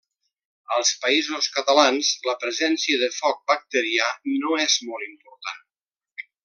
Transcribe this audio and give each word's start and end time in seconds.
Als 0.77 0.93
Països 1.03 1.49
Catalans, 1.57 2.09
la 2.29 2.35
presència 2.45 3.03
de 3.05 3.13
foc 3.19 3.39
bacterià 3.55 4.11
no 4.43 4.59
és 4.69 4.83
molt 4.91 5.09
important. 5.13 5.65